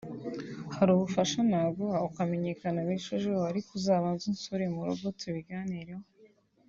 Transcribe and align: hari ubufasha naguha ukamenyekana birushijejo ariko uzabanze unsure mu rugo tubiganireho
hari 0.75 0.89
ubufasha 0.91 1.37
naguha 1.49 1.97
ukamenyekana 2.07 2.85
birushijejo 2.87 3.39
ariko 3.49 3.69
uzabanze 3.79 4.23
unsure 4.31 4.65
mu 4.75 4.81
rugo 4.87 5.07
tubiganireho 5.19 6.05